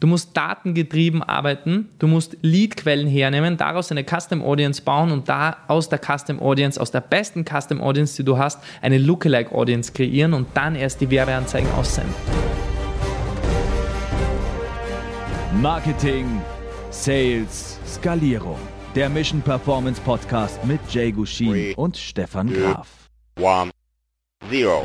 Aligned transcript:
Du 0.00 0.06
musst 0.06 0.36
datengetrieben 0.36 1.24
arbeiten, 1.24 1.88
du 1.98 2.06
musst 2.06 2.36
Leadquellen 2.40 3.08
hernehmen, 3.08 3.56
daraus 3.56 3.90
eine 3.90 4.04
Custom 4.04 4.42
Audience 4.42 4.80
bauen 4.80 5.10
und 5.10 5.28
da 5.28 5.56
aus 5.66 5.88
der 5.88 5.98
Custom 5.98 6.40
Audience, 6.40 6.80
aus 6.80 6.92
der 6.92 7.00
besten 7.00 7.44
Custom 7.44 7.80
Audience, 7.80 8.14
die 8.14 8.22
du 8.22 8.38
hast, 8.38 8.62
eine 8.80 8.96
Lookalike 8.96 9.52
Audience 9.52 9.92
kreieren 9.92 10.34
und 10.34 10.46
dann 10.54 10.76
erst 10.76 11.00
die 11.00 11.10
Werbeanzeigen 11.10 11.68
aussenden. 11.72 12.14
Marketing, 15.60 16.42
Sales, 16.90 17.80
Skalierung. 17.84 18.58
Der 18.94 19.08
Mission 19.08 19.42
Performance 19.42 20.00
Podcast 20.00 20.64
mit 20.64 20.78
Jay 20.90 21.10
Gushin 21.10 21.74
und 21.74 21.96
Stefan 21.96 22.52
Graf. 22.52 23.10
One, 23.40 23.70
zero. 24.48 24.84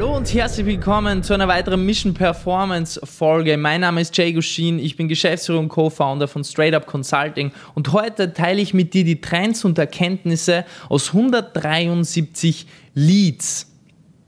Hallo 0.00 0.16
und 0.16 0.32
herzlich 0.32 0.64
willkommen 0.64 1.22
zu 1.22 1.34
einer 1.34 1.46
weiteren 1.46 1.84
Mission 1.84 2.14
Performance 2.14 2.98
Folge. 3.04 3.58
Mein 3.58 3.82
Name 3.82 4.00
ist 4.00 4.16
Jay 4.16 4.32
Gushin, 4.32 4.78
ich 4.78 4.96
bin 4.96 5.08
Geschäftsführer 5.08 5.58
und 5.58 5.68
Co-Founder 5.68 6.26
von 6.26 6.42
Straight 6.42 6.72
Up 6.72 6.86
Consulting 6.86 7.52
und 7.74 7.92
heute 7.92 8.32
teile 8.32 8.62
ich 8.62 8.72
mit 8.72 8.94
dir 8.94 9.04
die 9.04 9.20
Trends 9.20 9.62
und 9.62 9.76
Erkenntnisse 9.76 10.64
aus 10.88 11.08
173 11.08 12.66
Leads 12.94 13.69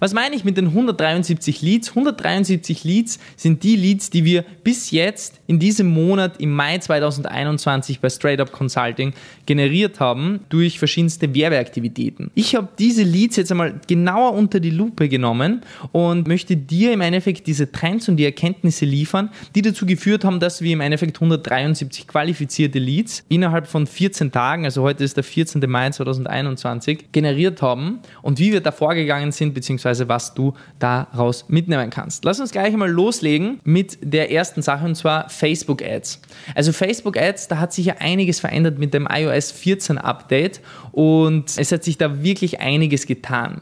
was 0.02 0.14
meine 0.14 0.34
ich 0.34 0.42
mit 0.42 0.56
den 0.56 0.66
173 0.66 1.62
Leads? 1.62 1.90
173 1.90 2.82
Leads 2.82 3.20
sind 3.36 3.62
die 3.62 3.76
Leads, 3.76 4.10
die 4.10 4.24
wir 4.24 4.44
bis 4.64 4.90
jetzt 4.90 5.40
in 5.46 5.60
diesem 5.60 5.86
Monat 5.86 6.40
im 6.40 6.50
Mai 6.50 6.78
2021 6.78 8.00
bei 8.00 8.10
Straight 8.10 8.40
Up 8.40 8.50
Consulting 8.50 9.12
generiert 9.46 10.00
haben 10.00 10.40
durch 10.48 10.80
verschiedenste 10.80 11.32
Werbeaktivitäten. 11.32 12.32
Ich 12.34 12.56
habe 12.56 12.66
diese 12.80 13.04
Leads 13.04 13.36
jetzt 13.36 13.52
einmal 13.52 13.74
genauer 13.86 14.34
unter 14.34 14.58
die 14.58 14.70
Lupe 14.70 15.08
genommen 15.08 15.60
und 15.92 16.26
möchte 16.26 16.56
dir 16.56 16.92
im 16.92 17.00
Endeffekt 17.00 17.46
diese 17.46 17.70
Trends 17.70 18.08
und 18.08 18.16
die 18.16 18.24
Erkenntnisse 18.24 18.84
liefern, 18.84 19.30
die 19.54 19.62
dazu 19.62 19.86
geführt 19.86 20.24
haben, 20.24 20.40
dass 20.40 20.62
wir 20.62 20.72
im 20.72 20.80
Endeffekt 20.80 21.18
173 21.18 22.08
qualifizierte 22.08 22.80
Leads 22.80 23.24
innerhalb 23.28 23.68
von 23.68 23.86
14 23.86 24.32
Tagen, 24.32 24.64
also 24.64 24.82
heute 24.82 25.04
ist 25.04 25.16
der 25.16 25.22
14. 25.22 25.62
Mai 25.70 25.90
2021, 25.90 27.12
generiert 27.12 27.62
haben 27.62 28.00
und 28.22 28.40
wie 28.40 28.50
wir 28.50 28.60
da 28.60 28.72
vorgegangen 28.72 29.30
sind, 29.30 29.54
beziehungsweise 29.54 29.91
beziehungsweise 29.92 30.08
was 30.08 30.34
du 30.34 30.54
daraus 30.78 31.48
mitnehmen 31.48 31.90
kannst. 31.90 32.24
Lass 32.24 32.40
uns 32.40 32.50
gleich 32.50 32.72
einmal 32.72 32.90
loslegen 32.90 33.60
mit 33.64 33.98
der 34.02 34.30
ersten 34.30 34.62
Sache 34.62 34.84
und 34.84 34.94
zwar 34.94 35.28
Facebook 35.28 35.82
Ads. 35.82 36.20
Also 36.54 36.72
Facebook 36.72 37.16
Ads, 37.16 37.48
da 37.48 37.58
hat 37.58 37.72
sich 37.72 37.86
ja 37.86 37.94
einiges 37.98 38.40
verändert 38.40 38.78
mit 38.78 38.94
dem 38.94 39.06
iOS 39.10 39.52
14 39.52 39.98
Update 39.98 40.60
und 40.92 41.58
es 41.58 41.72
hat 41.72 41.84
sich 41.84 41.98
da 41.98 42.22
wirklich 42.22 42.60
einiges 42.60 43.06
getan. 43.06 43.60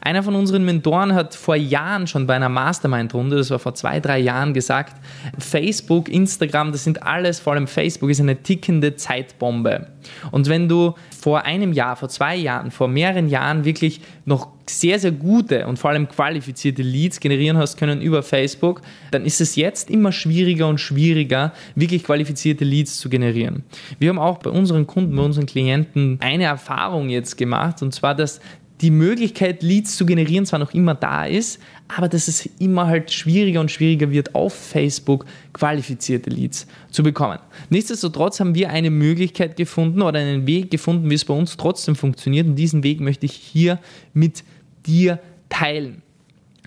Einer 0.00 0.22
von 0.22 0.34
unseren 0.34 0.64
Mentoren 0.64 1.14
hat 1.14 1.34
vor 1.34 1.56
Jahren 1.56 2.06
schon 2.06 2.26
bei 2.26 2.34
einer 2.34 2.48
Mastermind-Runde, 2.48 3.36
das 3.36 3.50
war 3.50 3.58
vor 3.58 3.74
zwei, 3.74 4.00
drei 4.00 4.18
Jahren, 4.18 4.54
gesagt, 4.54 4.96
Facebook, 5.38 6.08
Instagram, 6.08 6.72
das 6.72 6.84
sind 6.84 7.02
alles, 7.02 7.40
vor 7.40 7.54
allem 7.54 7.66
Facebook, 7.66 8.10
ist 8.10 8.20
eine 8.20 8.42
tickende 8.42 8.96
Zeitbombe. 8.96 9.88
Und 10.30 10.48
wenn 10.48 10.68
du 10.68 10.94
vor 11.20 11.44
einem 11.44 11.72
Jahr, 11.72 11.96
vor 11.96 12.08
zwei 12.08 12.36
Jahren, 12.36 12.70
vor 12.70 12.88
mehreren 12.88 13.28
Jahren 13.28 13.64
wirklich 13.64 14.00
noch 14.24 14.48
sehr, 14.68 14.98
sehr 14.98 15.12
gute 15.12 15.66
und 15.66 15.78
vor 15.78 15.90
allem 15.90 16.08
qualifizierte 16.08 16.82
Leads 16.82 17.20
generieren 17.20 17.58
hast 17.58 17.76
können 17.76 18.00
über 18.00 18.22
Facebook, 18.22 18.80
dann 19.10 19.24
ist 19.24 19.40
es 19.40 19.56
jetzt 19.56 19.90
immer 19.90 20.12
schwieriger 20.12 20.68
und 20.68 20.78
schwieriger, 20.78 21.52
wirklich 21.74 22.04
qualifizierte 22.04 22.64
Leads 22.64 22.98
zu 22.98 23.08
generieren. 23.08 23.64
Wir 23.98 24.10
haben 24.10 24.18
auch 24.18 24.38
bei 24.38 24.50
unseren 24.50 24.86
Kunden, 24.86 25.16
bei 25.16 25.22
unseren 25.22 25.46
Klienten 25.46 26.18
eine 26.20 26.44
Erfahrung 26.44 27.08
jetzt 27.08 27.36
gemacht, 27.36 27.82
und 27.82 27.94
zwar, 27.94 28.14
dass 28.14 28.40
die 28.80 28.90
Möglichkeit, 28.90 29.62
Leads 29.62 29.96
zu 29.96 30.04
generieren, 30.04 30.46
zwar 30.46 30.58
noch 30.58 30.74
immer 30.74 30.94
da 30.94 31.24
ist, 31.24 31.60
aber 31.88 32.08
dass 32.08 32.28
es 32.28 32.46
immer 32.58 32.86
halt 32.86 33.12
schwieriger 33.12 33.60
und 33.60 33.70
schwieriger 33.70 34.10
wird, 34.10 34.34
auf 34.34 34.52
Facebook 34.52 35.26
qualifizierte 35.52 36.30
Leads 36.30 36.66
zu 36.90 37.02
bekommen. 37.02 37.38
Nichtsdestotrotz 37.70 38.40
haben 38.40 38.54
wir 38.54 38.70
eine 38.70 38.90
Möglichkeit 38.90 39.56
gefunden 39.56 40.02
oder 40.02 40.18
einen 40.18 40.46
Weg 40.46 40.70
gefunden, 40.70 41.08
wie 41.08 41.14
es 41.14 41.24
bei 41.24 41.34
uns 41.34 41.56
trotzdem 41.56 41.94
funktioniert 41.94 42.46
und 42.46 42.56
diesen 42.56 42.82
Weg 42.82 43.00
möchte 43.00 43.26
ich 43.26 43.32
hier 43.32 43.78
mit 44.12 44.42
dir 44.86 45.20
teilen. 45.48 46.02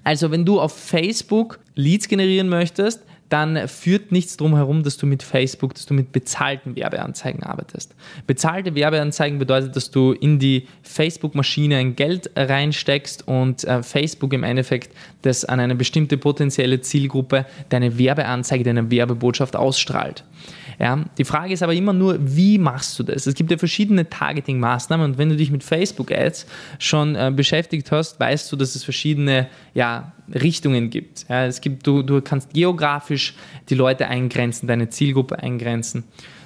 Also 0.04 0.32
wenn 0.32 0.46
du 0.46 0.62
auf 0.62 0.74
Facebook 0.78 1.60
Leads 1.76 2.08
generieren 2.08 2.48
möchtest, 2.48 3.02
dann 3.30 3.68
führt 3.68 4.12
nichts 4.12 4.38
drum 4.38 4.56
herum, 4.56 4.84
dass 4.84 4.98
du 4.98 5.06
mit 5.06 5.24
Facebook, 5.24 5.74
dass 5.74 5.86
du 5.86 5.94
mit 5.94 6.12
bezahlten 6.12 6.76
Werbeanzeigen 6.76 7.44
arbeitest. 7.44 7.94
Bezahlte 8.26 8.76
Werbeanzeigen 8.76 9.38
bedeutet, 9.38 9.76
dass 9.76 9.92
du 9.92 10.14
in 10.14 10.40
die 10.40 10.68
Facebook-Maschine 10.84 11.78
ein 11.78 11.96
Geld 11.96 12.32
reinsteckst 12.36 13.28
und 13.28 13.64
äh, 13.66 13.84
Facebook 13.84 14.34
im 14.34 14.44
Endeffekt 14.44 14.96
das 15.24 15.44
an 15.44 15.60
eine 15.60 15.76
bestimmte 15.76 16.18
potenzielle 16.18 16.82
Zielgruppe 16.82 17.46
deine 17.70 17.98
Werbeanzeige, 17.98 18.64
deine 18.64 18.90
Werbebotschaft 18.90 19.56
ausstrahlt. 19.56 20.24
Ja, 20.80 21.06
die 21.18 21.26
Frage 21.26 21.54
ist 21.54 21.64
aber 21.64 21.74
immer 21.74 21.94
nur, 21.94 22.18
wie 22.20 22.60
machst 22.60 23.00
du 23.00 23.04
das? 23.04 23.26
Es 23.26 23.34
gibt 23.34 23.50
ja 23.50 23.58
verschiedene 23.58 24.08
Targeting-Maßnahmen 24.10 25.12
und 25.12 25.18
wenn 25.18 25.30
du 25.30 25.36
dich 25.36 25.50
mit 25.50 25.64
Facebook-Ads 25.64 26.46
schon 26.78 27.16
äh, 27.16 27.32
beschäftigt 27.36 27.92
hast, 27.92 28.20
weißt 28.20 28.52
du, 28.52 28.56
dass 28.56 28.76
es 28.76 28.84
verschiedene 28.84 29.48
ja, 29.74 30.14
Richtungen 30.32 30.92
gibt. 30.92 31.26
Ja, 31.30 31.46
es 31.46 31.62
gibt 31.62 31.88
du, 31.88 32.04
du 32.04 32.22
kannst 32.22 32.54
geografisch 32.54 33.34
die 33.70 33.76
Leute 33.76 34.08
eingrenzen, 34.08 34.68
deine 34.68 34.90
Zielgruppe 34.90 35.40
eingrenzen. 35.40 36.04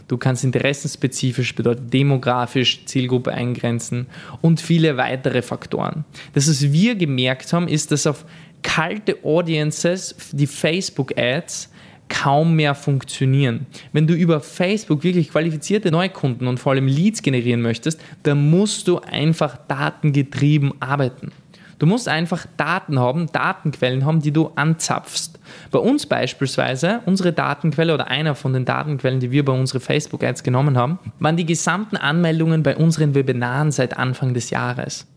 Du 0.08 0.18
kannst 0.18 0.44
interessenspezifisch, 0.44 1.56
bedeutet 1.56 1.94
demografisch 1.94 2.86
Zielgruppe 2.86 3.34
eingrenzen 3.34 4.08
und 4.42 4.62
viele 4.62 4.98
weitere 4.98 5.42
Faktoren. 5.42 6.06
Das, 6.34 6.50
was 6.50 6.72
wir 6.72 6.96
gemerkt 6.96 7.52
haben, 7.52 7.68
ist, 7.68 7.92
dass 7.92 8.08
auf 8.08 8.26
kalte 8.62 9.24
Audiences 9.24 10.16
die 10.32 10.48
Facebook-Ads 10.48 11.71
kaum 12.12 12.56
mehr 12.56 12.76
funktionieren. 12.76 13.66
Wenn 13.94 14.06
du 14.06 14.14
über 14.14 14.42
Facebook 14.42 15.04
wirklich 15.04 15.30
qualifizierte 15.30 15.92
Neukunden 15.92 16.48
und 16.48 16.60
vor 16.60 16.74
allem 16.74 16.88
Leads 16.88 17.22
generieren 17.22 17.62
möchtest, 17.62 18.00
dann 18.24 18.50
musst 18.52 18.88
du 18.88 19.00
einfach 19.00 19.58
datengetrieben 19.68 20.74
arbeiten. 20.82 21.32
Du 21.80 21.88
musst 21.88 22.08
einfach 22.08 22.46
Daten 22.58 23.00
haben, 23.00 23.32
Datenquellen 23.32 24.06
haben, 24.06 24.22
die 24.22 24.32
du 24.32 24.52
anzapfst. 24.56 25.40
Bei 25.72 25.80
uns 25.80 26.06
beispielsweise, 26.06 27.00
unsere 27.08 27.34
Datenquelle 27.34 27.94
oder 27.94 28.08
einer 28.08 28.36
von 28.36 28.54
den 28.54 28.66
Datenquellen, 28.66 29.20
die 29.20 29.32
wir 29.32 29.44
bei 29.44 29.54
unseren 29.54 29.82
Facebook-Ads 29.82 30.44
genommen 30.44 30.78
haben, 30.78 31.00
waren 31.18 31.38
die 31.38 31.46
gesamten 31.46 31.98
Anmeldungen 31.98 32.62
bei 32.62 32.76
unseren 32.76 33.16
Webinaren 33.16 33.72
seit 33.72 33.98
Anfang 33.98 34.36
des 34.36 34.52
Jahres. 34.52 35.08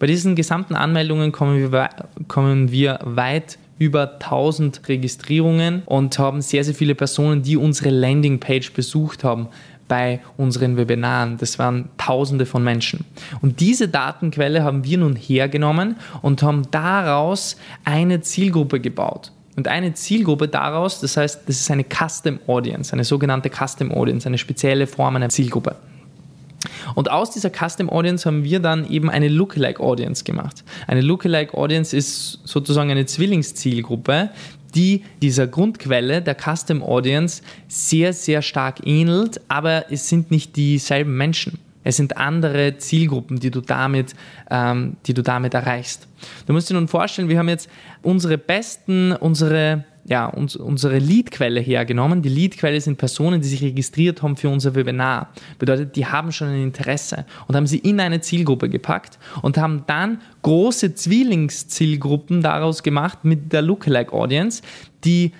Bei 0.00 0.06
diesen 0.06 0.34
gesamten 0.34 0.74
Anmeldungen 0.74 1.30
kommen 1.30 1.70
wir, 1.70 1.90
kommen 2.26 2.72
wir 2.72 2.98
weit 3.02 3.58
über 3.78 4.14
1000 4.14 4.88
Registrierungen 4.88 5.82
und 5.86 6.18
haben 6.18 6.40
sehr, 6.40 6.64
sehr 6.64 6.74
viele 6.74 6.94
Personen, 6.94 7.42
die 7.42 7.56
unsere 7.56 7.90
Landingpage 7.90 8.72
besucht 8.72 9.24
haben 9.24 9.48
bei 9.88 10.20
unseren 10.36 10.76
Webinaren. 10.76 11.38
Das 11.38 11.58
waren 11.58 11.88
Tausende 11.96 12.46
von 12.46 12.62
Menschen. 12.62 13.04
Und 13.40 13.60
diese 13.60 13.88
Datenquelle 13.88 14.62
haben 14.62 14.84
wir 14.84 14.98
nun 14.98 15.16
hergenommen 15.16 15.96
und 16.22 16.42
haben 16.42 16.62
daraus 16.70 17.56
eine 17.84 18.20
Zielgruppe 18.20 18.80
gebaut. 18.80 19.32
Und 19.56 19.66
eine 19.66 19.92
Zielgruppe 19.94 20.46
daraus, 20.46 21.00
das 21.00 21.16
heißt, 21.16 21.48
das 21.48 21.60
ist 21.60 21.70
eine 21.70 21.84
Custom 21.84 22.38
Audience, 22.46 22.92
eine 22.92 23.02
sogenannte 23.02 23.50
Custom 23.50 23.90
Audience, 23.90 24.28
eine 24.28 24.38
spezielle 24.38 24.86
Form 24.86 25.16
einer 25.16 25.30
Zielgruppe. 25.30 25.74
Und 26.98 27.12
aus 27.12 27.30
dieser 27.30 27.50
Custom 27.50 27.90
Audience 27.90 28.26
haben 28.26 28.42
wir 28.42 28.58
dann 28.58 28.84
eben 28.90 29.08
eine 29.08 29.28
Lookalike 29.28 29.80
Audience 29.80 30.24
gemacht. 30.24 30.64
Eine 30.88 31.00
Lookalike 31.00 31.56
Audience 31.56 31.96
ist 31.96 32.40
sozusagen 32.42 32.90
eine 32.90 33.06
Zwillingszielgruppe, 33.06 34.30
die 34.74 35.04
dieser 35.22 35.46
Grundquelle 35.46 36.20
der 36.22 36.34
Custom 36.34 36.82
Audience 36.82 37.42
sehr, 37.68 38.12
sehr 38.12 38.42
stark 38.42 38.84
ähnelt, 38.84 39.40
aber 39.46 39.92
es 39.92 40.08
sind 40.08 40.32
nicht 40.32 40.56
dieselben 40.56 41.16
Menschen. 41.16 41.60
Es 41.84 41.98
sind 41.98 42.16
andere 42.16 42.78
Zielgruppen, 42.78 43.38
die 43.38 43.52
du 43.52 43.60
damit, 43.60 44.16
ähm, 44.50 44.96
die 45.06 45.14
du 45.14 45.22
damit 45.22 45.54
erreichst. 45.54 46.08
Du 46.48 46.52
musst 46.52 46.68
dir 46.68 46.74
nun 46.74 46.88
vorstellen, 46.88 47.28
wir 47.28 47.38
haben 47.38 47.48
jetzt 47.48 47.70
unsere 48.02 48.38
besten, 48.38 49.12
unsere 49.12 49.84
ja, 50.08 50.26
uns, 50.26 50.56
unsere 50.56 50.98
Leadquelle 50.98 51.60
hergenommen. 51.60 52.22
Die 52.22 52.30
Leadquelle 52.30 52.80
sind 52.80 52.96
Personen, 52.96 53.42
die 53.42 53.48
sich 53.48 53.62
registriert 53.62 54.22
haben 54.22 54.36
für 54.36 54.48
unser 54.48 54.74
Webinar. 54.74 55.28
Bedeutet, 55.58 55.96
die 55.96 56.06
haben 56.06 56.32
schon 56.32 56.48
ein 56.48 56.62
Interesse 56.62 57.26
und 57.46 57.54
haben 57.54 57.66
sie 57.66 57.78
in 57.78 58.00
eine 58.00 58.20
Zielgruppe 58.22 58.70
gepackt 58.70 59.18
und 59.42 59.58
haben 59.58 59.84
dann 59.86 60.22
große 60.42 60.94
Zwillingszielgruppen 60.94 62.40
daraus 62.40 62.82
gemacht 62.82 63.24
mit 63.24 63.52
der 63.52 63.60
Lookalike 63.60 64.12
Audience, 64.14 64.62
die 65.04 65.32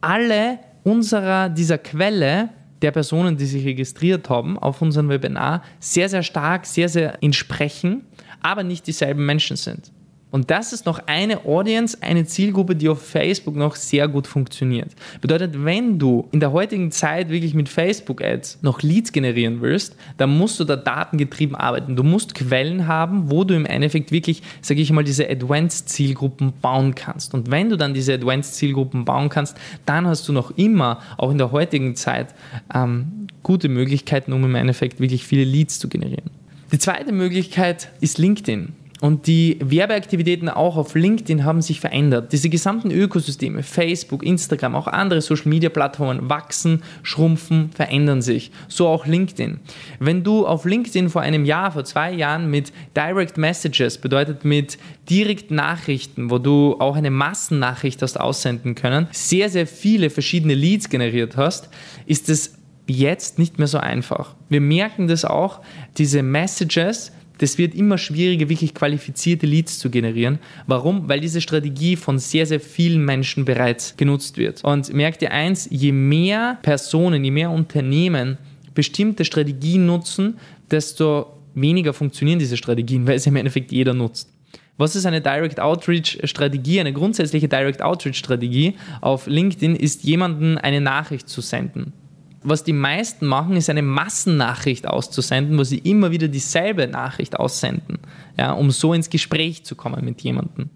alle 0.00 0.58
unserer, 0.82 1.48
dieser 1.48 1.78
Quelle 1.78 2.48
der 2.82 2.90
Personen, 2.90 3.36
die 3.36 3.46
sich 3.46 3.64
registriert 3.64 4.28
haben 4.28 4.58
auf 4.58 4.82
unserem 4.82 5.08
Webinar, 5.08 5.62
sehr, 5.78 6.08
sehr 6.08 6.24
stark, 6.24 6.66
sehr, 6.66 6.88
sehr 6.88 7.22
entsprechen, 7.22 8.06
aber 8.42 8.64
nicht 8.64 8.88
dieselben 8.88 9.24
Menschen 9.24 9.56
sind. 9.56 9.92
Und 10.30 10.50
das 10.50 10.72
ist 10.72 10.86
noch 10.86 11.00
eine 11.06 11.44
Audience, 11.44 11.98
eine 12.00 12.24
Zielgruppe, 12.24 12.76
die 12.76 12.88
auf 12.88 13.02
Facebook 13.02 13.56
noch 13.56 13.74
sehr 13.74 14.06
gut 14.06 14.26
funktioniert. 14.26 14.90
Bedeutet, 15.20 15.64
wenn 15.64 15.98
du 15.98 16.28
in 16.30 16.40
der 16.40 16.52
heutigen 16.52 16.92
Zeit 16.92 17.30
wirklich 17.30 17.54
mit 17.54 17.68
Facebook-Ads 17.68 18.58
noch 18.62 18.82
Leads 18.82 19.12
generieren 19.12 19.60
willst, 19.60 19.96
dann 20.18 20.36
musst 20.36 20.60
du 20.60 20.64
da 20.64 20.76
datengetrieben 20.76 21.56
arbeiten. 21.56 21.96
Du 21.96 22.04
musst 22.04 22.34
Quellen 22.34 22.86
haben, 22.86 23.30
wo 23.30 23.44
du 23.44 23.54
im 23.54 23.66
Endeffekt 23.66 24.12
wirklich, 24.12 24.42
sage 24.62 24.80
ich 24.80 24.92
mal, 24.92 25.04
diese 25.04 25.28
Advanced-Zielgruppen 25.28 26.52
bauen 26.62 26.94
kannst. 26.94 27.34
Und 27.34 27.50
wenn 27.50 27.68
du 27.68 27.76
dann 27.76 27.92
diese 27.92 28.14
Advanced-Zielgruppen 28.14 29.04
bauen 29.04 29.28
kannst, 29.28 29.56
dann 29.84 30.06
hast 30.06 30.28
du 30.28 30.32
noch 30.32 30.52
immer, 30.56 31.00
auch 31.16 31.30
in 31.30 31.38
der 31.38 31.50
heutigen 31.50 31.96
Zeit, 31.96 32.34
ähm, 32.72 33.26
gute 33.42 33.68
Möglichkeiten, 33.68 34.32
um 34.32 34.44
im 34.44 34.54
Endeffekt 34.54 35.00
wirklich 35.00 35.24
viele 35.24 35.44
Leads 35.44 35.78
zu 35.78 35.88
generieren. 35.88 36.30
Die 36.72 36.78
zweite 36.78 37.10
Möglichkeit 37.10 37.90
ist 38.00 38.18
LinkedIn. 38.18 38.74
Und 39.00 39.26
die 39.26 39.58
Werbeaktivitäten 39.62 40.48
auch 40.50 40.76
auf 40.76 40.94
LinkedIn 40.94 41.44
haben 41.44 41.62
sich 41.62 41.80
verändert. 41.80 42.32
Diese 42.32 42.50
gesamten 42.50 42.90
Ökosysteme, 42.90 43.62
Facebook, 43.62 44.22
Instagram, 44.22 44.74
auch 44.74 44.86
andere 44.86 45.22
Social-Media-Plattformen 45.22 46.28
wachsen, 46.28 46.82
schrumpfen, 47.02 47.70
verändern 47.74 48.20
sich. 48.20 48.50
So 48.68 48.88
auch 48.88 49.06
LinkedIn. 49.06 49.60
Wenn 50.00 50.22
du 50.22 50.46
auf 50.46 50.66
LinkedIn 50.66 51.08
vor 51.08 51.22
einem 51.22 51.46
Jahr, 51.46 51.72
vor 51.72 51.84
zwei 51.84 52.12
Jahren 52.12 52.50
mit 52.50 52.72
Direct 52.94 53.38
Messages, 53.38 53.96
bedeutet 53.98 54.44
mit 54.44 54.76
direkt 55.08 55.50
Nachrichten, 55.50 56.30
wo 56.30 56.38
du 56.38 56.76
auch 56.78 56.96
eine 56.96 57.10
Massennachricht 57.10 58.02
hast 58.02 58.20
aussenden 58.20 58.74
können, 58.74 59.08
sehr, 59.12 59.48
sehr 59.48 59.66
viele 59.66 60.10
verschiedene 60.10 60.54
Leads 60.54 60.90
generiert 60.90 61.38
hast, 61.38 61.70
ist 62.04 62.28
es 62.28 62.58
jetzt 62.86 63.38
nicht 63.38 63.58
mehr 63.58 63.68
so 63.68 63.78
einfach. 63.78 64.34
Wir 64.48 64.60
merken 64.60 65.06
das 65.06 65.24
auch, 65.24 65.60
diese 65.96 66.22
Messages, 66.22 67.12
das 67.40 67.56
wird 67.56 67.74
immer 67.74 67.96
schwieriger, 67.96 68.50
wirklich 68.50 68.74
qualifizierte 68.74 69.46
Leads 69.46 69.78
zu 69.78 69.88
generieren. 69.88 70.38
Warum? 70.66 71.08
Weil 71.08 71.20
diese 71.20 71.40
Strategie 71.40 71.96
von 71.96 72.18
sehr, 72.18 72.44
sehr 72.44 72.60
vielen 72.60 73.02
Menschen 73.02 73.46
bereits 73.46 73.96
genutzt 73.96 74.36
wird. 74.36 74.62
Und 74.62 74.92
merkt 74.92 75.22
ihr 75.22 75.32
eins, 75.32 75.66
je 75.70 75.90
mehr 75.90 76.58
Personen, 76.60 77.24
je 77.24 77.30
mehr 77.30 77.50
Unternehmen 77.50 78.36
bestimmte 78.74 79.24
Strategien 79.24 79.86
nutzen, 79.86 80.38
desto 80.70 81.38
weniger 81.54 81.94
funktionieren 81.94 82.38
diese 82.38 82.58
Strategien, 82.58 83.06
weil 83.06 83.16
es 83.16 83.26
im 83.26 83.36
Endeffekt 83.36 83.72
jeder 83.72 83.94
nutzt. 83.94 84.30
Was 84.76 84.94
ist 84.94 85.06
eine 85.06 85.22
Direct 85.22 85.60
Outreach 85.60 86.18
Strategie? 86.24 86.78
Eine 86.80 86.92
grundsätzliche 86.92 87.48
Direct 87.48 87.80
Outreach 87.80 88.16
Strategie 88.16 88.74
auf 89.00 89.26
LinkedIn 89.26 89.76
ist, 89.76 90.04
jemanden 90.04 90.58
eine 90.58 90.82
Nachricht 90.82 91.28
zu 91.28 91.40
senden 91.40 91.94
was 92.42 92.64
die 92.64 92.72
meisten 92.72 93.26
machen, 93.26 93.56
ist 93.56 93.68
eine 93.68 93.82
Massennachricht 93.82 94.86
auszusenden, 94.86 95.58
wo 95.58 95.64
sie 95.64 95.78
immer 95.78 96.10
wieder 96.10 96.28
dieselbe 96.28 96.86
Nachricht 96.86 97.38
aussenden, 97.38 97.98
ja, 98.38 98.52
um 98.52 98.70
so 98.70 98.94
ins 98.94 99.10
Gespräch 99.10 99.64
zu 99.64 99.74
kommen 99.74 100.04
mit 100.04 100.22
jemandem. 100.22 100.70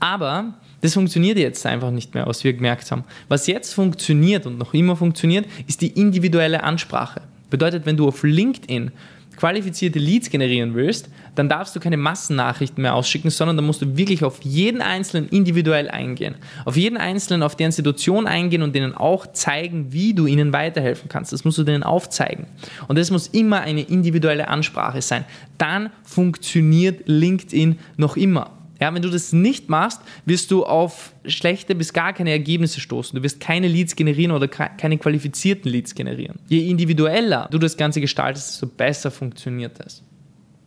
Aber 0.00 0.54
das 0.80 0.94
funktioniert 0.94 1.38
jetzt 1.38 1.64
einfach 1.66 1.90
nicht 1.90 2.14
mehr, 2.14 2.26
was 2.26 2.44
wir 2.44 2.52
gemerkt 2.52 2.90
haben. 2.90 3.04
Was 3.28 3.46
jetzt 3.46 3.74
funktioniert 3.74 4.46
und 4.46 4.58
noch 4.58 4.74
immer 4.74 4.96
funktioniert, 4.96 5.46
ist 5.66 5.80
die 5.80 5.88
individuelle 5.88 6.62
Ansprache. 6.62 7.22
Bedeutet, 7.50 7.86
wenn 7.86 7.96
du 7.96 8.06
auf 8.06 8.22
LinkedIn 8.22 8.92
qualifizierte 9.38 10.00
Leads 10.00 10.30
generieren 10.30 10.74
willst, 10.74 11.08
dann 11.36 11.48
darfst 11.48 11.74
du 11.76 11.80
keine 11.80 11.96
Massennachrichten 11.96 12.82
mehr 12.82 12.94
ausschicken, 12.94 13.30
sondern 13.30 13.56
dann 13.56 13.66
musst 13.66 13.80
du 13.80 13.96
wirklich 13.96 14.24
auf 14.24 14.42
jeden 14.42 14.82
Einzelnen 14.82 15.28
individuell 15.28 15.88
eingehen. 15.88 16.34
Auf 16.64 16.76
jeden 16.76 16.96
Einzelnen, 16.96 17.44
auf 17.44 17.54
deren 17.54 17.70
Situation 17.70 18.26
eingehen 18.26 18.62
und 18.62 18.74
denen 18.74 18.94
auch 18.94 19.32
zeigen, 19.32 19.92
wie 19.92 20.12
du 20.12 20.26
ihnen 20.26 20.52
weiterhelfen 20.52 21.08
kannst. 21.08 21.32
Das 21.32 21.44
musst 21.44 21.56
du 21.56 21.62
denen 21.62 21.84
aufzeigen. 21.84 22.46
Und 22.88 22.98
das 22.98 23.12
muss 23.12 23.28
immer 23.28 23.60
eine 23.60 23.82
individuelle 23.82 24.48
Ansprache 24.48 25.00
sein. 25.02 25.24
Dann 25.56 25.90
funktioniert 26.02 27.02
LinkedIn 27.06 27.78
noch 27.96 28.16
immer. 28.16 28.57
Ja, 28.80 28.94
wenn 28.94 29.02
du 29.02 29.10
das 29.10 29.32
nicht 29.32 29.68
machst, 29.68 30.00
wirst 30.24 30.50
du 30.50 30.64
auf 30.64 31.12
schlechte 31.24 31.74
bis 31.74 31.92
gar 31.92 32.12
keine 32.12 32.30
Ergebnisse 32.30 32.80
stoßen. 32.80 33.16
Du 33.16 33.22
wirst 33.22 33.40
keine 33.40 33.66
Leads 33.66 33.96
generieren 33.96 34.32
oder 34.32 34.46
keine 34.46 34.98
qualifizierten 34.98 35.70
Leads 35.70 35.94
generieren. 35.94 36.38
Je 36.48 36.68
individueller 36.68 37.48
du 37.50 37.58
das 37.58 37.76
Ganze 37.76 38.00
gestaltest, 38.00 38.50
desto 38.50 38.66
besser 38.66 39.10
funktioniert 39.10 39.80
das. 39.80 40.02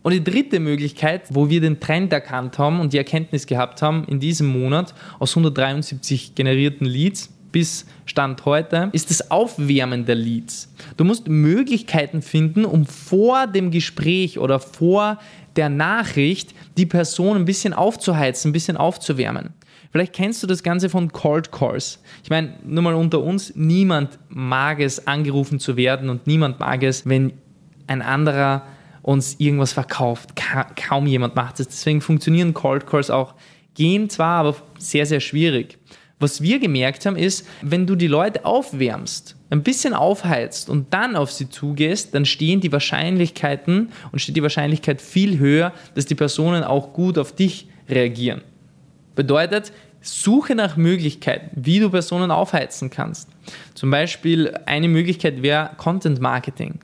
Und 0.02 0.12
die 0.12 0.22
dritte 0.22 0.58
Möglichkeit, 0.58 1.22
wo 1.30 1.48
wir 1.48 1.60
den 1.60 1.78
Trend 1.78 2.12
erkannt 2.12 2.58
haben 2.58 2.80
und 2.80 2.92
die 2.92 2.98
Erkenntnis 2.98 3.46
gehabt 3.46 3.82
haben 3.82 4.04
in 4.04 4.18
diesem 4.18 4.48
Monat 4.48 4.94
aus 5.18 5.30
173 5.30 6.34
generierten 6.34 6.86
Leads 6.86 7.30
bis 7.52 7.86
Stand 8.06 8.44
heute, 8.46 8.88
ist 8.92 9.10
das 9.10 9.30
Aufwärmen 9.30 10.04
der 10.06 10.16
Leads. 10.16 10.74
Du 10.96 11.04
musst 11.04 11.28
Möglichkeiten 11.28 12.22
finden, 12.22 12.64
um 12.64 12.86
vor 12.86 13.46
dem 13.46 13.70
Gespräch 13.70 14.38
oder 14.38 14.58
vor 14.58 15.18
der 15.56 15.68
Nachricht 15.68 16.54
die 16.76 16.86
Person 16.86 17.36
ein 17.36 17.44
bisschen 17.44 17.72
aufzuheizen, 17.72 18.50
ein 18.50 18.52
bisschen 18.52 18.76
aufzuwärmen. 18.76 19.50
Vielleicht 19.90 20.14
kennst 20.14 20.42
du 20.42 20.46
das 20.46 20.62
Ganze 20.62 20.88
von 20.88 21.12
Cold 21.12 21.52
Calls. 21.52 22.02
Ich 22.24 22.30
meine, 22.30 22.54
nur 22.64 22.82
mal 22.82 22.94
unter 22.94 23.22
uns, 23.22 23.54
niemand 23.54 24.18
mag 24.30 24.80
es, 24.80 25.06
angerufen 25.06 25.60
zu 25.60 25.76
werden 25.76 26.08
und 26.08 26.26
niemand 26.26 26.60
mag 26.60 26.82
es, 26.82 27.06
wenn 27.06 27.34
ein 27.86 28.00
anderer 28.00 28.66
uns 29.02 29.36
irgendwas 29.38 29.72
verkauft. 29.72 30.34
Ka 30.34 30.64
kaum 30.76 31.06
jemand 31.06 31.36
macht 31.36 31.60
es. 31.60 31.68
Deswegen 31.68 32.00
funktionieren 32.00 32.54
Cold 32.54 32.86
Calls 32.86 33.10
auch. 33.10 33.34
Gehen 33.74 34.08
zwar, 34.08 34.38
aber 34.38 34.56
sehr, 34.78 35.06
sehr 35.06 35.20
schwierig. 35.20 35.78
Was 36.22 36.40
wir 36.40 36.60
gemerkt 36.60 37.04
haben, 37.04 37.16
ist, 37.16 37.44
wenn 37.62 37.84
du 37.84 37.96
die 37.96 38.06
Leute 38.06 38.44
aufwärmst, 38.44 39.34
ein 39.50 39.64
bisschen 39.64 39.92
aufheizt 39.92 40.70
und 40.70 40.94
dann 40.94 41.16
auf 41.16 41.32
sie 41.32 41.48
zugehst, 41.48 42.14
dann 42.14 42.26
stehen 42.26 42.60
die 42.60 42.70
Wahrscheinlichkeiten 42.70 43.88
und 44.12 44.20
steht 44.20 44.36
die 44.36 44.42
Wahrscheinlichkeit 44.42 45.02
viel 45.02 45.40
höher, 45.40 45.72
dass 45.96 46.06
die 46.06 46.14
Personen 46.14 46.62
auch 46.62 46.92
gut 46.92 47.18
auf 47.18 47.34
dich 47.34 47.66
reagieren. 47.88 48.42
Bedeutet, 49.16 49.72
suche 50.00 50.54
nach 50.54 50.76
Möglichkeiten, 50.76 51.50
wie 51.56 51.80
du 51.80 51.90
Personen 51.90 52.30
aufheizen 52.30 52.88
kannst. 52.88 53.28
Zum 53.74 53.90
Beispiel 53.90 54.54
eine 54.64 54.86
Möglichkeit 54.86 55.42
wäre 55.42 55.70
Content 55.76 56.20
Marketing 56.20 56.78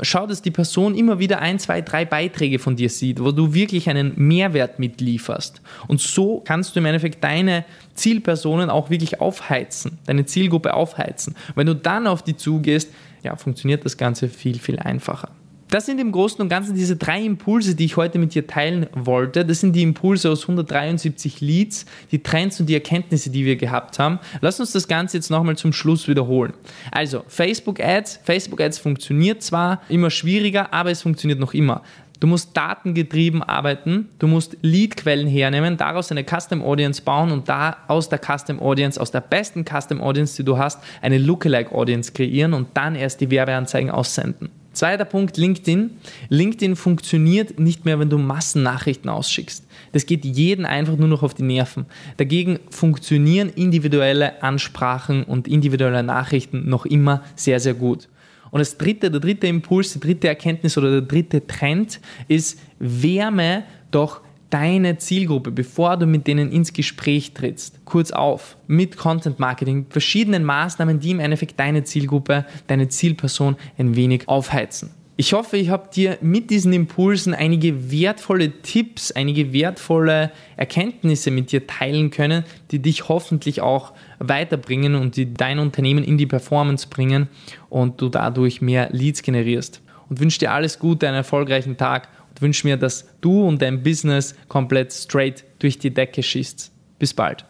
schau, 0.00 0.26
dass 0.26 0.42
die 0.42 0.50
Person 0.50 0.94
immer 0.94 1.18
wieder 1.18 1.40
ein, 1.40 1.58
zwei, 1.58 1.80
drei 1.80 2.04
Beiträge 2.04 2.58
von 2.58 2.76
dir 2.76 2.88
sieht, 2.88 3.22
wo 3.22 3.32
du 3.32 3.54
wirklich 3.54 3.88
einen 3.88 4.12
Mehrwert 4.16 4.78
mitlieferst. 4.78 5.60
Und 5.86 6.00
so 6.00 6.40
kannst 6.44 6.74
du 6.74 6.80
im 6.80 6.86
Endeffekt 6.86 7.22
deine 7.22 7.64
Zielpersonen 7.94 8.70
auch 8.70 8.90
wirklich 8.90 9.20
aufheizen, 9.20 9.98
deine 10.06 10.26
Zielgruppe 10.26 10.74
aufheizen. 10.74 11.36
Wenn 11.54 11.66
du 11.66 11.74
dann 11.74 12.06
auf 12.06 12.22
die 12.22 12.36
zugehst, 12.36 12.90
ja, 13.22 13.36
funktioniert 13.36 13.84
das 13.84 13.96
Ganze 13.96 14.28
viel, 14.28 14.58
viel 14.58 14.78
einfacher. 14.78 15.30
Das 15.74 15.86
sind 15.86 16.00
im 16.00 16.12
Großen 16.12 16.40
und 16.40 16.48
Ganzen 16.48 16.76
diese 16.76 16.94
drei 16.94 17.20
Impulse, 17.20 17.74
die 17.74 17.86
ich 17.86 17.96
heute 17.96 18.20
mit 18.20 18.32
dir 18.32 18.46
teilen 18.46 18.86
wollte. 18.92 19.44
Das 19.44 19.58
sind 19.58 19.74
die 19.74 19.82
Impulse 19.82 20.30
aus 20.30 20.42
173 20.42 21.40
Leads, 21.40 21.86
die 22.12 22.22
Trends 22.22 22.60
und 22.60 22.66
die 22.66 22.74
Erkenntnisse, 22.74 23.28
die 23.28 23.44
wir 23.44 23.56
gehabt 23.56 23.98
haben. 23.98 24.20
Lass 24.40 24.60
uns 24.60 24.70
das 24.70 24.86
Ganze 24.86 25.16
jetzt 25.16 25.32
nochmal 25.32 25.56
zum 25.56 25.72
Schluss 25.72 26.06
wiederholen. 26.06 26.52
Also, 26.92 27.24
Facebook 27.26 27.80
Ads. 27.80 28.20
Facebook 28.22 28.60
Ads 28.60 28.78
funktioniert 28.78 29.42
zwar 29.42 29.82
immer 29.88 30.10
schwieriger, 30.10 30.72
aber 30.72 30.92
es 30.92 31.02
funktioniert 31.02 31.40
noch 31.40 31.54
immer. 31.54 31.82
Du 32.20 32.28
musst 32.28 32.56
datengetrieben 32.56 33.42
arbeiten, 33.42 34.10
du 34.20 34.28
musst 34.28 34.56
Leadquellen 34.62 35.26
hernehmen, 35.26 35.76
daraus 35.76 36.12
eine 36.12 36.22
Custom 36.22 36.62
Audience 36.62 37.02
bauen 37.02 37.32
und 37.32 37.48
da 37.48 37.78
aus 37.88 38.08
der 38.08 38.20
Custom 38.20 38.60
Audience, 38.60 39.00
aus 39.00 39.10
der 39.10 39.22
besten 39.22 39.64
Custom 39.64 40.00
Audience, 40.00 40.36
die 40.36 40.44
du 40.44 40.56
hast, 40.56 40.78
eine 41.02 41.18
Lookalike 41.18 41.72
Audience 41.74 42.12
kreieren 42.12 42.54
und 42.54 42.68
dann 42.74 42.94
erst 42.94 43.20
die 43.20 43.32
Werbeanzeigen 43.32 43.90
aussenden. 43.90 44.50
Zweiter 44.74 45.04
Punkt, 45.04 45.36
LinkedIn. 45.36 45.90
LinkedIn 46.28 46.76
funktioniert 46.76 47.58
nicht 47.58 47.84
mehr, 47.84 47.98
wenn 47.98 48.10
du 48.10 48.18
Massennachrichten 48.18 49.08
ausschickst. 49.08 49.64
Das 49.92 50.04
geht 50.04 50.24
jeden 50.24 50.66
einfach 50.66 50.96
nur 50.96 51.08
noch 51.08 51.22
auf 51.22 51.32
die 51.32 51.44
Nerven. 51.44 51.86
Dagegen 52.16 52.58
funktionieren 52.70 53.48
individuelle 53.48 54.42
Ansprachen 54.42 55.22
und 55.22 55.46
individuelle 55.48 56.02
Nachrichten 56.02 56.68
noch 56.68 56.86
immer 56.86 57.22
sehr, 57.36 57.60
sehr 57.60 57.74
gut. 57.74 58.08
Und 58.50 58.58
das 58.58 58.76
dritte, 58.76 59.10
der 59.10 59.20
dritte 59.20 59.46
Impuls, 59.46 59.92
die 59.92 60.00
dritte 60.00 60.28
Erkenntnis 60.28 60.76
oder 60.76 60.90
der 60.90 61.02
dritte 61.02 61.46
Trend 61.46 62.00
ist, 62.28 62.60
wärme 62.78 63.64
doch 63.90 64.20
deine 64.54 64.98
Zielgruppe, 64.98 65.50
bevor 65.50 65.96
du 65.96 66.06
mit 66.06 66.28
denen 66.28 66.52
ins 66.52 66.72
Gespräch 66.72 67.34
trittst, 67.34 67.84
kurz 67.84 68.12
auf 68.12 68.56
mit 68.68 68.96
Content 68.96 69.40
Marketing, 69.40 69.86
verschiedenen 69.90 70.44
Maßnahmen, 70.44 71.00
die 71.00 71.10
im 71.10 71.18
Endeffekt 71.18 71.58
deine 71.58 71.82
Zielgruppe, 71.82 72.46
deine 72.68 72.86
Zielperson 72.86 73.56
ein 73.78 73.96
wenig 73.96 74.28
aufheizen. 74.28 74.90
Ich 75.16 75.32
hoffe, 75.32 75.56
ich 75.56 75.70
habe 75.70 75.90
dir 75.92 76.18
mit 76.20 76.50
diesen 76.50 76.72
Impulsen 76.72 77.34
einige 77.34 77.90
wertvolle 77.90 78.62
Tipps, 78.62 79.10
einige 79.10 79.52
wertvolle 79.52 80.30
Erkenntnisse 80.56 81.32
mit 81.32 81.50
dir 81.50 81.66
teilen 81.66 82.10
können, 82.10 82.44
die 82.70 82.78
dich 82.78 83.08
hoffentlich 83.08 83.60
auch 83.60 83.92
weiterbringen 84.20 84.94
und 84.94 85.16
die 85.16 85.34
dein 85.34 85.58
Unternehmen 85.58 86.04
in 86.04 86.16
die 86.16 86.26
Performance 86.26 86.86
bringen 86.88 87.28
und 87.70 88.00
du 88.00 88.08
dadurch 88.08 88.60
mehr 88.60 88.88
Leads 88.92 89.22
generierst. 89.22 89.82
Und 90.08 90.20
wünsche 90.20 90.38
dir 90.38 90.52
alles 90.52 90.78
Gute, 90.78 91.08
einen 91.08 91.16
erfolgreichen 91.16 91.76
Tag 91.76 92.08
wünsche 92.40 92.66
mir, 92.66 92.76
dass 92.76 93.06
du 93.20 93.46
und 93.46 93.62
dein 93.62 93.82
Business 93.82 94.34
komplett 94.48 94.92
straight 94.92 95.44
durch 95.58 95.78
die 95.78 95.92
Decke 95.92 96.22
schießt. 96.22 96.72
Bis 96.98 97.14
bald. 97.14 97.44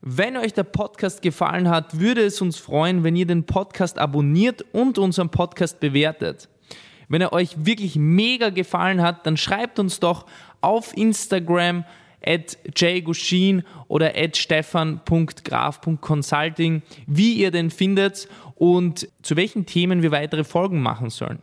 Wenn 0.00 0.36
euch 0.36 0.52
der 0.52 0.62
Podcast 0.62 1.22
gefallen 1.22 1.68
hat, 1.68 1.98
würde 1.98 2.22
es 2.22 2.40
uns 2.40 2.56
freuen, 2.56 3.02
wenn 3.02 3.16
ihr 3.16 3.26
den 3.26 3.42
Podcast 3.44 3.98
abonniert 3.98 4.64
und 4.72 4.96
unseren 4.96 5.30
Podcast 5.30 5.80
bewertet. 5.80 6.48
Wenn 7.08 7.20
er 7.20 7.32
euch 7.32 7.66
wirklich 7.66 7.96
mega 7.96 8.50
gefallen 8.50 9.02
hat, 9.02 9.26
dann 9.26 9.36
schreibt 9.36 9.80
uns 9.80 9.98
doch 9.98 10.26
auf 10.60 10.96
Instagram 10.96 11.84
at 12.24 12.56
jgushin 12.76 13.64
oder 13.88 14.12
at 14.16 14.36
stefan.graf.consulting, 14.36 16.82
wie 17.06 17.32
ihr 17.34 17.50
den 17.50 17.70
findet 17.70 18.28
und 18.54 19.08
zu 19.22 19.34
welchen 19.36 19.66
Themen 19.66 20.02
wir 20.02 20.12
weitere 20.12 20.44
Folgen 20.44 20.80
machen 20.80 21.10
sollen. 21.10 21.40